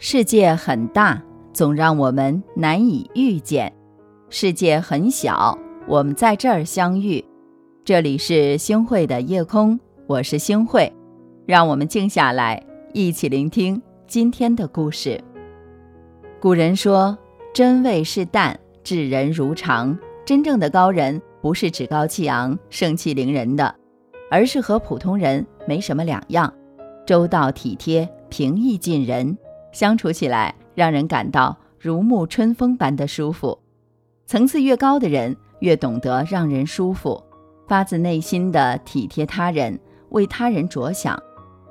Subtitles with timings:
[0.00, 1.20] 世界很大，
[1.52, 3.68] 总让我们难以遇见；
[4.30, 5.58] 世界很小，
[5.88, 7.22] 我们在这儿相遇。
[7.84, 10.92] 这里是星汇的夜空，我是星汇，
[11.46, 15.20] 让我们静下来，一起聆听今天的故事。
[16.40, 17.18] 古人说
[17.52, 23.74] ：“真味是淡，至人如常。”真正的高人不是趾高气扬、盛气凌人的，
[24.30, 26.54] 而是和普通人没什么两样，
[27.04, 29.36] 周到体贴、平易近人。
[29.78, 33.56] 相处起来，让人感到如沐春风般的舒服。
[34.26, 37.22] 层次越高的人，越懂得让人舒服，
[37.68, 39.78] 发自内心的体贴他人，
[40.08, 41.16] 为他人着想，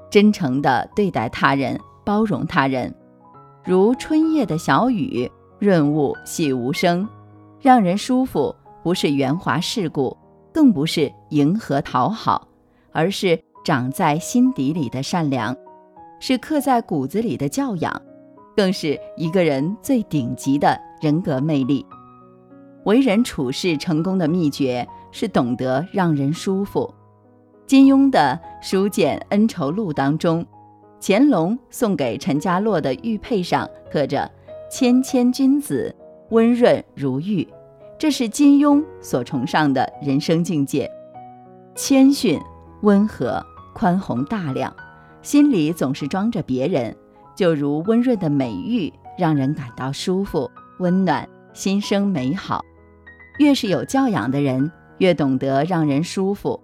[0.09, 2.95] 真诚地对待他人，包容他人。
[3.65, 7.05] 如春夜的小雨，润物细无声，
[7.59, 8.55] 让人舒服。
[8.83, 10.15] 不是圆滑世故，
[10.53, 12.47] 更不是迎合讨好，
[12.93, 15.53] 而是长在心底里的善良。
[16.19, 18.01] 是刻在骨子里的教养，
[18.55, 21.85] 更是一个人最顶级的人格魅力。
[22.85, 26.93] 为人处事成功的秘诀是懂得让人舒服。
[27.65, 30.45] 金庸的《书剑恩仇录》当中，
[31.01, 34.31] 乾隆送给陈家洛的玉佩上刻着
[34.71, 35.93] “谦谦君子，
[36.29, 37.45] 温润如玉”，
[37.99, 40.89] 这是金庸所崇尚的人生境界：
[41.75, 42.39] 谦逊、
[42.83, 44.73] 温和、宽宏大量。
[45.27, 46.95] 心里总是装着别人，
[47.35, 52.63] 就如温润的美玉，让人感到舒服、温暖，心生美好。
[53.37, 56.57] 越是有教养的人，越懂得让人舒服。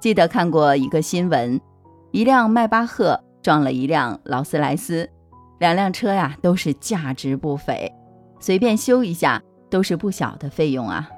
[0.00, 1.60] 记得看过一个新闻，
[2.10, 5.08] 一辆迈巴赫撞了一辆劳斯莱斯，
[5.60, 7.88] 两辆车呀都是价值不菲，
[8.40, 11.08] 随便修一下都是不小的费用啊。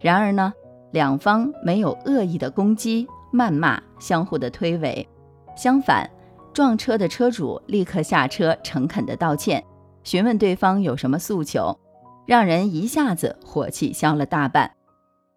[0.00, 0.50] 然而呢，
[0.92, 5.06] 两方没有恶意的攻击、谩骂，相互的推诿，
[5.54, 6.08] 相反。
[6.52, 9.64] 撞车的车主立刻下车，诚恳地道歉，
[10.04, 11.78] 询问对方有什么诉求，
[12.26, 14.70] 让人一下子火气消了大半。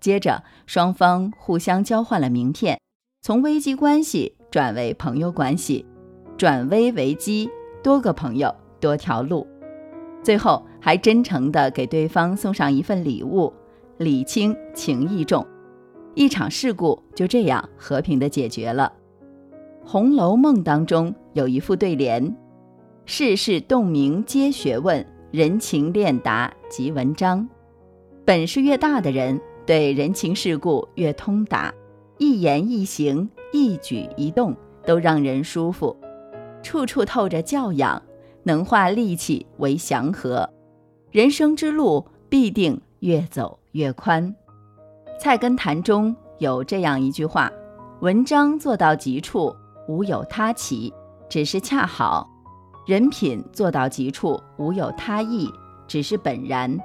[0.02, 2.80] 接着，双方互相交换了名片，
[3.22, 5.86] 从危机关系转为朋友关系，
[6.38, 7.50] 转危为机，
[7.82, 9.48] 多个朋友多条路。
[10.22, 13.54] 最后还真诚地给对方送上一份礼物，
[13.98, 15.46] 礼轻情意重，
[16.14, 18.92] 一场事故就这样和平地解决了。
[19.88, 22.36] 《红楼梦》当中有一副对联
[23.06, 27.48] ：“世事洞明皆学问，人情练达即文章。”
[28.26, 31.72] 本事越大的人，对人情世故越通达，
[32.18, 34.56] 一言一行、一举一动
[34.88, 35.96] 都让人舒服，
[36.64, 38.02] 处处透着教养，
[38.42, 40.50] 能化戾气为祥和，
[41.12, 44.36] 人生之路必定越走越宽。
[45.20, 47.52] 《菜根谭》中有这样一句话
[48.02, 49.56] ：“文章做到极处。”
[49.88, 50.94] 无有他奇，
[51.30, 52.28] 只是恰好；
[52.88, 55.50] 人品做到极处，无有他意，
[55.88, 56.78] 只是本然。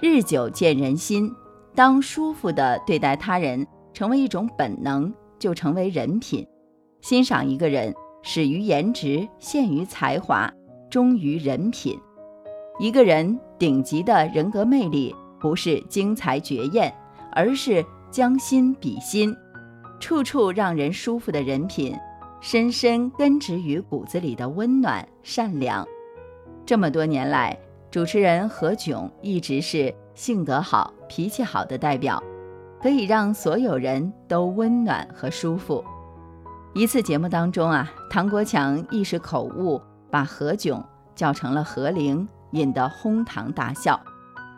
[0.00, 1.30] 日久见人心，
[1.74, 6.46] 当舒服的对待他人成为一种本能，就成为人品。
[7.02, 10.50] 欣赏一个人，始于颜值，陷于才华，
[10.90, 11.98] 忠于人品。
[12.78, 16.90] 一个人顶级的人格魅力，不是精彩绝艳，
[17.32, 19.36] 而是将心比心，
[19.98, 21.94] 处处让人舒服的人品。
[22.42, 25.86] 深深根植于骨子里的温暖善良，
[26.64, 27.58] 这么多年来，
[27.90, 32.22] 主持人何炅一直是性格好、脾气好的代表，
[32.80, 35.84] 可以让所有人都温暖和舒服。
[36.72, 39.78] 一次节目当中啊，唐国强一时口误，
[40.10, 40.82] 把何炅
[41.14, 44.00] 叫成了何玲，引得哄堂大笑。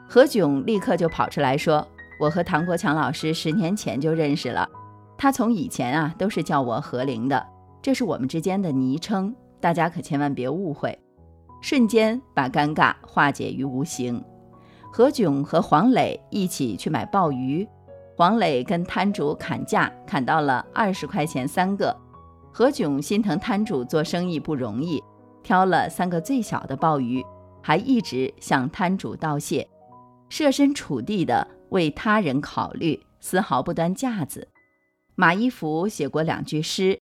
[0.08, 1.84] 何炅立刻就跑出来说
[2.20, 4.68] ：“我和唐国强老师十年前就认识了，
[5.18, 7.44] 他从以前啊都是叫我何玲的。”
[7.82, 10.96] 这是我们之间的昵称，大家可千万别误会。
[11.60, 14.24] 瞬间把尴尬化解于无形。
[14.92, 17.66] 何炅和黄磊一起去买鲍鱼，
[18.16, 21.96] 黄磊跟摊主砍价，砍到了二十块钱三个。
[22.52, 25.02] 何炅心疼摊主做生意不容易，
[25.42, 27.24] 挑了三个最小的鲍鱼，
[27.62, 29.66] 还一直向摊主道谢，
[30.28, 34.46] 设身处地的为他人考虑，丝毫不端架子。
[35.14, 37.01] 马一浮写过两句诗。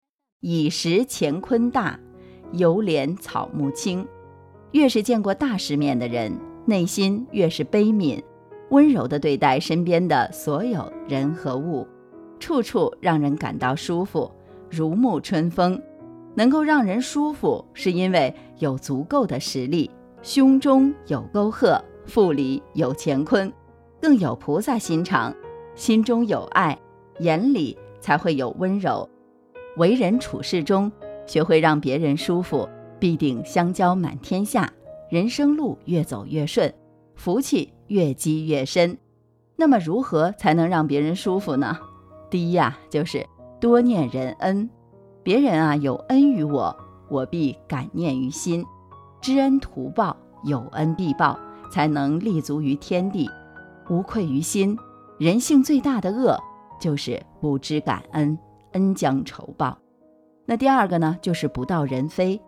[0.48, 1.98] 以识乾坤大，
[2.52, 4.06] 犹怜草木青。
[4.70, 8.22] 越是见过大世面的人，内心越是悲悯，
[8.70, 11.84] 温柔地对待身边的所有人和物，
[12.38, 14.30] 处处让人感到舒服，
[14.70, 15.82] 如沐春风。
[16.36, 19.90] 能够让人舒服，是因为有足够的实力，
[20.22, 23.52] 胸中有沟壑，腹里有乾坤，
[24.00, 25.34] 更有菩萨心肠，
[25.74, 26.78] 心中有爱，
[27.18, 29.10] 眼里才会有温柔。
[29.76, 30.90] 为人处事中，
[31.26, 32.68] 学会让别人舒服，
[32.98, 34.72] 必定香蕉满天下，
[35.10, 36.72] 人生路越走越顺，
[37.14, 38.96] 福气越积越深。
[39.54, 41.78] 那么，如何才能让别人舒服呢？
[42.30, 43.26] 第一呀，就是
[43.60, 44.68] 多念人恩。
[45.22, 46.74] 别人啊有恩于我，
[47.08, 48.64] 我必感念于心，
[49.20, 51.38] 知恩图报，有恩必报，
[51.70, 53.28] 才能立足于天地，
[53.90, 54.78] 无愧于心。
[55.18, 56.38] 人性最大的恶
[56.80, 58.38] 就是不知感恩，
[58.76, 59.78] 恩将仇报。
[60.44, 62.38] 那第二个呢，就是不道人非，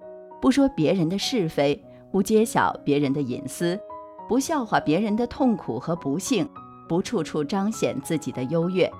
[0.43, 1.83] 不说别人的是非，
[2.13, 3.81] 不揭晓别人的隐私，
[4.29, 6.47] 不笑话别人的痛苦和不幸，
[6.87, 8.91] 不处处彰显自己的优越。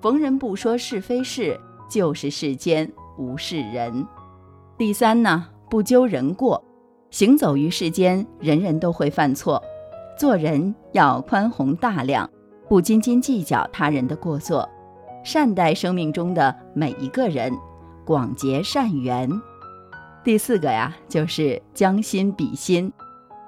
[0.00, 1.58] 逢人不说是非事，
[1.90, 2.88] 就是世间
[3.18, 4.06] 无是人。
[4.76, 6.62] 第三呢，不究人过。
[7.10, 9.60] 行走于世间，人人都会犯错，
[10.16, 12.30] 做人要宽宏大量，
[12.68, 14.68] 不斤斤计较他人的过错，
[15.24, 17.52] 善待生命中的每一个人。
[18.04, 19.30] 广结善缘，
[20.24, 22.90] 第四个呀，就是将心比心，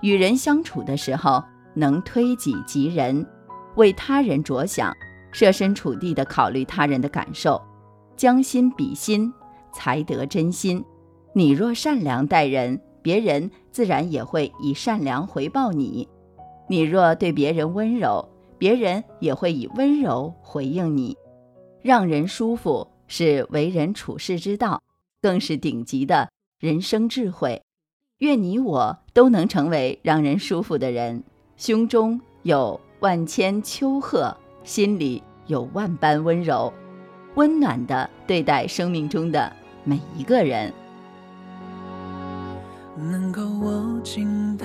[0.03, 3.27] 与人相处的时候能推己及人，
[3.77, 4.95] 为他人着想，
[5.33, 7.59] 设身处地的考虑他人的感受，
[8.17, 9.33] 将心比心
[9.73, 10.85] 才得真心。
[11.33, 16.07] 你若善良待人，别人自然也会以善良回报你；
[16.69, 18.29] 你若对别人温柔，
[18.59, 21.17] 别人也会以温柔回应你，
[21.83, 22.89] 让人舒服。
[23.13, 24.85] 是为人处世之道，
[25.21, 26.31] 更是顶级的
[26.61, 27.61] 人生智慧。
[28.19, 31.25] 愿你我都能成为让人舒服的人，
[31.57, 34.33] 胸中有万千丘壑，
[34.63, 36.73] 心里有万般温柔，
[37.35, 40.73] 温暖的对待生命中的每一个人。
[42.97, 44.65] 能够握紧的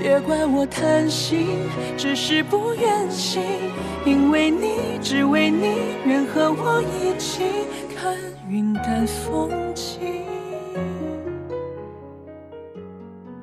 [0.00, 1.46] 别怪我贪心，
[1.96, 3.42] 只是不愿醒。
[4.04, 7.42] 因为你，只为你，愿和我一起
[7.96, 8.16] 看
[8.48, 10.22] 云淡风轻。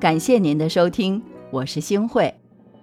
[0.00, 2.32] 感谢您的收听，我是星慧。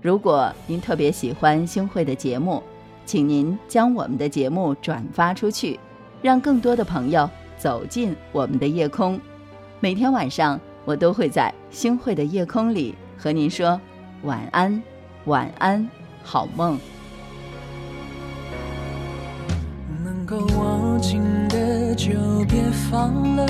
[0.02, 2.62] 如果您特别喜欢星慧的节目，
[3.06, 5.80] 请您将我们的节目转发出去，
[6.22, 9.20] 让更多的朋友走进我们的夜空。
[9.80, 10.60] 每天晚上。
[10.84, 13.80] 我都会在星慧的夜空里和您说
[14.24, 14.82] 晚安，
[15.26, 15.88] 晚安，
[16.24, 16.80] 好梦。
[20.04, 22.10] 能够握紧的就
[22.50, 23.46] 别放了，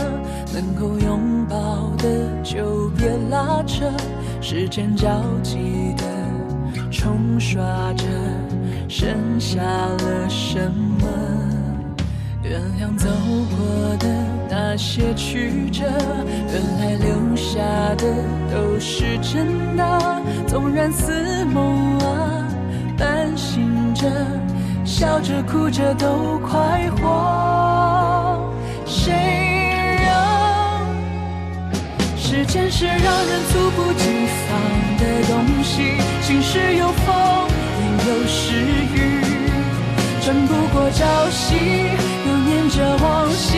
[0.54, 3.90] 能够拥抱的就别拉扯，
[4.42, 5.08] 时间着
[5.42, 6.04] 急的
[6.92, 7.64] 冲刷
[7.94, 8.06] 着，
[8.90, 11.08] 剩下了什么？
[12.44, 13.08] 原谅走
[13.56, 17.62] 过的那些曲折，原来留下
[17.96, 18.06] 的
[18.52, 20.22] 都是真的。
[20.46, 22.46] 纵然似梦啊，
[22.98, 24.12] 半醒着，
[24.84, 28.52] 笑着哭着都快活。
[28.86, 29.14] 谁
[30.04, 30.86] 让
[32.18, 34.60] 时间是让人猝不及防
[35.00, 35.96] 的东西？
[36.22, 37.16] 晴时有风，
[37.80, 38.52] 阴有时
[38.96, 39.24] 雨，
[40.20, 41.56] 争不过朝夕。
[42.28, 43.58] 又念着往昔，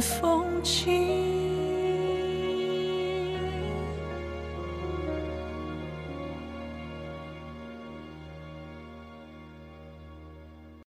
[0.00, 1.23] 风景。